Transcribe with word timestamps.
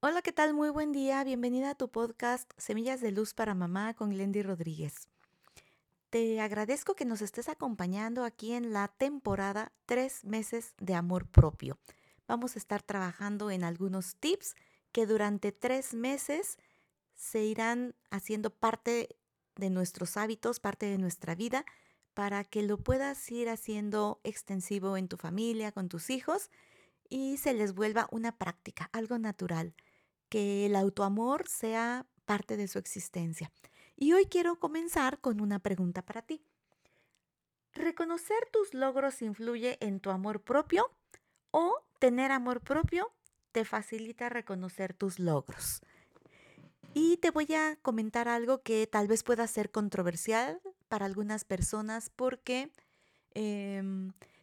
Hola, 0.00 0.22
¿qué 0.22 0.30
tal? 0.30 0.54
Muy 0.54 0.70
buen 0.70 0.92
día. 0.92 1.24
Bienvenida 1.24 1.70
a 1.70 1.74
tu 1.74 1.88
podcast 1.88 2.48
Semillas 2.56 3.00
de 3.00 3.10
Luz 3.10 3.34
para 3.34 3.56
Mamá 3.56 3.94
con 3.94 4.10
Glendy 4.10 4.42
Rodríguez. 4.42 5.08
Te 6.08 6.40
agradezco 6.40 6.94
que 6.94 7.04
nos 7.04 7.20
estés 7.20 7.48
acompañando 7.48 8.22
aquí 8.22 8.52
en 8.52 8.72
la 8.72 8.86
temporada 8.86 9.72
Tres 9.86 10.24
meses 10.24 10.74
de 10.78 10.94
amor 10.94 11.26
propio. 11.26 11.80
Vamos 12.28 12.54
a 12.54 12.60
estar 12.60 12.80
trabajando 12.80 13.50
en 13.50 13.64
algunos 13.64 14.14
tips 14.14 14.54
que 14.92 15.04
durante 15.04 15.50
tres 15.50 15.94
meses 15.94 16.58
se 17.16 17.42
irán 17.42 17.96
haciendo 18.12 18.50
parte 18.50 19.16
de 19.56 19.68
nuestros 19.68 20.16
hábitos, 20.16 20.60
parte 20.60 20.86
de 20.86 20.98
nuestra 20.98 21.34
vida, 21.34 21.64
para 22.14 22.44
que 22.44 22.62
lo 22.62 22.78
puedas 22.78 23.28
ir 23.32 23.48
haciendo 23.48 24.20
extensivo 24.22 24.96
en 24.96 25.08
tu 25.08 25.16
familia, 25.16 25.72
con 25.72 25.88
tus 25.88 26.08
hijos 26.08 26.50
y 27.08 27.38
se 27.38 27.52
les 27.52 27.74
vuelva 27.74 28.06
una 28.12 28.36
práctica, 28.36 28.90
algo 28.92 29.18
natural, 29.18 29.74
que 30.28 30.66
el 30.66 30.76
autoamor 30.76 31.48
sea 31.48 32.06
parte 32.24 32.56
de 32.56 32.68
su 32.68 32.78
existencia. 32.78 33.50
Y 33.96 34.12
hoy 34.12 34.26
quiero 34.26 34.58
comenzar 34.58 35.18
con 35.20 35.40
una 35.40 35.58
pregunta 35.58 36.02
para 36.02 36.22
ti. 36.22 36.42
¿Reconocer 37.72 38.48
tus 38.52 38.74
logros 38.74 39.22
influye 39.22 39.78
en 39.80 40.00
tu 40.00 40.10
amor 40.10 40.42
propio 40.42 40.90
o 41.50 41.82
tener 41.98 42.32
amor 42.32 42.60
propio 42.60 43.12
te 43.52 43.64
facilita 43.64 44.28
reconocer 44.28 44.94
tus 44.94 45.18
logros? 45.18 45.80
Y 46.94 47.18
te 47.18 47.30
voy 47.30 47.52
a 47.54 47.76
comentar 47.82 48.28
algo 48.28 48.62
que 48.62 48.86
tal 48.86 49.08
vez 49.08 49.22
pueda 49.22 49.46
ser 49.46 49.70
controversial 49.70 50.60
para 50.88 51.06
algunas 51.06 51.44
personas 51.44 52.10
porque 52.14 52.70
eh, 53.34 53.82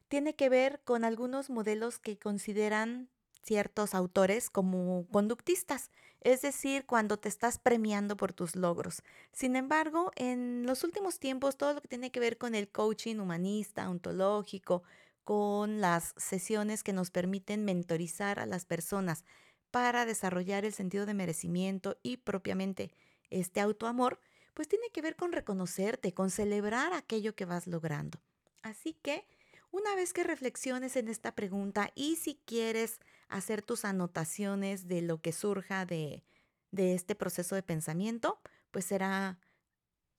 tiene 0.08 0.36
que 0.36 0.50
ver 0.50 0.82
con 0.84 1.04
algunos 1.04 1.50
modelos 1.50 2.00
que 2.00 2.18
consideran 2.18 3.10
ciertos 3.46 3.94
autores 3.94 4.50
como 4.50 5.06
conductistas, 5.12 5.92
es 6.22 6.42
decir, 6.42 6.86
cuando 6.86 7.18
te 7.18 7.30
estás 7.30 7.60
premiando 7.60 8.18
por 8.18 8.34
tus 8.34 8.56
logros. 8.56 9.04
Sin 9.32 9.56
embargo, 9.56 10.12
en 10.16 10.66
los 10.66 10.84
últimos 10.84 11.20
tiempos, 11.20 11.56
todo 11.56 11.76
lo 11.76 11.82
que 11.82 11.88
tiene 11.88 12.12
que 12.12 12.20
ver 12.20 12.38
con 12.40 12.56
el 12.56 12.68
coaching 12.68 13.18
humanista, 13.18 13.88
ontológico, 13.90 14.82
con 15.24 15.82
las 15.82 16.16
sesiones 16.18 16.84
que 16.84 16.94
nos 16.94 17.12
permiten 17.12 17.66
mentorizar 17.66 18.40
a 18.40 18.48
las 18.48 18.66
personas 18.66 19.24
para 19.70 20.06
desarrollar 20.06 20.66
el 20.66 20.74
sentido 20.74 21.06
de 21.06 21.14
merecimiento 21.14 21.98
y 22.02 22.18
propiamente 22.18 22.92
este 23.30 23.60
autoamor, 23.60 24.20
pues 24.54 24.68
tiene 24.68 24.90
que 24.92 25.02
ver 25.02 25.16
con 25.16 25.32
reconocerte, 25.32 26.14
con 26.14 26.32
celebrar 26.32 26.94
aquello 26.94 27.36
que 27.36 27.46
vas 27.46 27.68
logrando. 27.68 28.20
Así 28.64 28.94
que 28.94 29.26
una 29.72 29.94
vez 29.96 30.14
que 30.14 30.24
reflexiones 30.24 30.96
en 30.96 31.10
esta 31.10 31.36
pregunta 31.36 31.92
y 31.96 32.16
si 32.16 32.40
quieres 32.46 33.00
hacer 33.28 33.62
tus 33.62 33.86
anotaciones 33.86 34.88
de 34.88 35.02
lo 35.02 35.22
que 35.22 35.32
surja 35.32 35.86
de, 35.86 36.24
de 36.72 36.94
este 36.94 37.16
proceso 37.16 37.56
de 37.56 37.64
pensamiento, 37.64 38.40
pues 38.72 38.86
será 38.86 39.40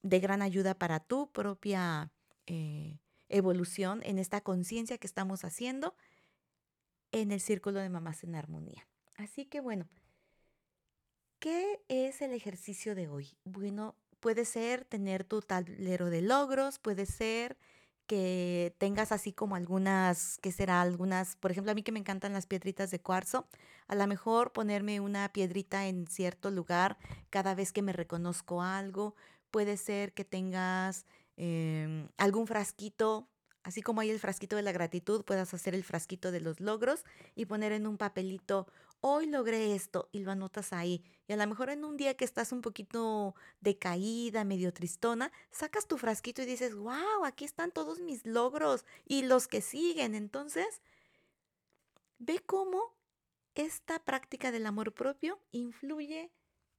de 0.03 0.21
gran 0.21 0.43
ayuda 0.43 0.75
para 0.75 1.01
tu 1.01 1.31
propia 1.33 2.13
eh, 2.47 2.99
evolución 3.29 4.01
en 4.05 4.19
esta 4.19 4.41
conciencia 4.41 4.99
que 4.99 5.07
estamos 5.07 5.45
haciendo 5.45 5.95
en 7.13 7.33
el 7.33 7.41
círculo 7.41 7.81
de 7.81 7.89
mamás 7.89 8.25
en 8.25 8.35
armonía. 8.35 8.87
Así 9.17 9.47
que 9.47 9.61
bueno, 9.61 9.89
¿qué 11.39 11.83
es 11.89 12.23
el 12.23 12.33
ejercicio 12.33 12.95
de 12.95 13.09
hoy? 13.09 13.37
Bueno, 13.45 13.97
puede 14.21 14.45
ser 14.45 14.85
tener 14.85 15.25
tu 15.25 15.41
tablero 15.41 16.11
de 16.11 16.23
logros, 16.23 16.79
puede 16.79 17.07
ser 17.07 17.57
que 18.07 18.75
tengas 18.79 19.13
así 19.13 19.33
como 19.33 19.57
algunas, 19.57 20.39
que 20.39 20.53
será 20.53 20.81
algunas, 20.81 21.37
por 21.37 21.51
ejemplo, 21.51 21.73
a 21.73 21.75
mí 21.75 21.83
que 21.83 21.93
me 21.93 21.99
encantan 21.99 22.33
las 22.33 22.47
piedritas 22.47 22.91
de 22.91 23.01
cuarzo, 23.01 23.47
a 23.89 23.95
lo 23.95 24.07
mejor 24.07 24.53
ponerme 24.53 25.01
una 25.01 25.33
piedrita 25.33 25.87
en 25.87 26.07
cierto 26.07 26.51
lugar 26.51 26.99
cada 27.31 27.55
vez 27.55 27.73
que 27.73 27.83
me 27.83 27.93
reconozco 27.93 28.63
algo, 28.63 29.15
puede 29.51 29.77
ser 29.77 30.13
que 30.13 30.25
tengas 30.25 31.07
eh, 31.37 32.09
algún 32.17 32.47
frasquito 32.47 33.29
Así 33.67 33.83
como 33.83 34.01
hay 34.01 34.11
el 34.11 34.21
frasquito 34.21 34.55
de 34.55 34.63
la 34.63 34.71
gratitud, 34.71 35.25
puedas 35.25 35.53
hacer 35.53 35.75
el 35.75 35.83
frasquito 35.83 36.31
de 36.31 36.41
los 36.41 36.61
logros 36.61 37.05
y 37.35 37.47
poner 37.47 37.73
en 37.73 37.89
un 37.89 37.99
papelito, 37.99 38.69
hoy 39.01 39.27
logré 39.27 39.75
esto 39.75 40.09
y 40.13 40.21
lo 40.21 40.31
anotas 40.31 40.73
ahí. 40.73 41.03
Y 41.27 41.33
a 41.33 41.37
lo 41.37 41.45
mejor 41.49 41.71
en 41.71 41.85
un 41.85 41.97
día 41.97 42.17
que 42.17 42.25
estás 42.25 42.53
un 42.53 42.61
poquito 42.61 43.35
decaída, 43.61 44.45
medio 44.45 44.73
tristona, 44.73 45.33
sacas 45.51 45.89
tu 45.89 45.99
frasquito 45.99 46.43
y 46.43 46.47
dices, 46.47 46.77
wow, 46.77 47.25
aquí 47.25 47.45
están 47.45 47.73
todos 47.73 47.99
mis 47.99 48.25
logros 48.25 48.85
y 49.05 49.25
los 49.25 49.49
que 49.49 49.61
siguen. 49.61 50.15
Entonces, 50.15 50.81
ve 52.19 52.39
cómo 52.47 52.95
esta 53.57 53.99
práctica 53.99 54.53
del 54.53 54.67
amor 54.67 54.95
propio 54.95 55.41
influye 55.51 56.31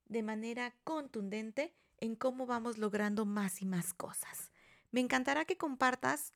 de 0.06 0.24
manera 0.24 0.74
contundente 0.86 1.76
en 1.98 2.16
cómo 2.16 2.46
vamos 2.46 2.78
logrando 2.78 3.26
más 3.26 3.62
y 3.62 3.66
más 3.66 3.94
cosas. 3.94 4.54
Me 4.92 5.02
encantará 5.02 5.44
que 5.44 5.58
compartas 5.58 6.34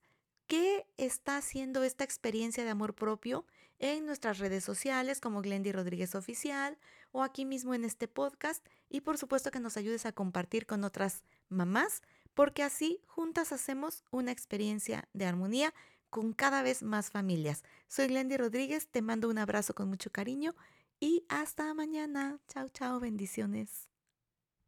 ¿Qué 0.52 0.86
está 0.98 1.38
haciendo 1.38 1.82
esta 1.82 2.04
experiencia 2.04 2.66
de 2.66 2.72
amor 2.72 2.94
propio 2.94 3.46
en 3.80 4.06
nuestras 4.06 4.38
redes 4.38 4.66
sociales 4.66 5.22
como 5.22 5.42
Glendy 5.42 5.72
Rodríguez 5.72 6.14
Oficial 6.14 6.78
o 7.14 7.24
aquí 7.24 7.46
mismo 7.46 7.74
en 7.74 7.86
este 7.86 8.10
podcast? 8.10 8.62
Y 8.90 9.00
por 9.00 9.18
supuesto 9.18 9.50
que 9.50 9.62
nos 9.62 9.78
ayudes 9.78 10.06
a 10.06 10.12
compartir 10.12 10.66
con 10.66 10.84
otras 10.84 11.24
mamás, 11.48 12.02
porque 12.34 12.64
así 12.64 13.00
juntas 13.08 13.54
hacemos 13.54 14.04
una 14.12 14.34
experiencia 14.34 15.08
de 15.14 15.26
armonía 15.26 15.74
con 16.10 16.34
cada 16.34 16.64
vez 16.64 16.84
más 16.84 17.12
familias. 17.12 17.64
Soy 17.88 18.08
Glendy 18.08 18.36
Rodríguez, 18.36 18.90
te 18.90 19.02
mando 19.02 19.30
un 19.30 19.38
abrazo 19.38 19.74
con 19.74 19.88
mucho 19.88 20.12
cariño 20.12 20.54
y 21.00 21.24
hasta 21.30 21.74
mañana. 21.74 22.42
Chao, 22.50 22.68
chao, 22.68 23.00
bendiciones. 23.00 23.91